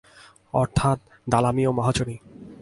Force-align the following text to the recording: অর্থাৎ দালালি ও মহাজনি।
অর্থাৎ 0.53 0.97
দালালি 1.29 1.63
ও 1.67 1.71
মহাজনি। 1.71 2.15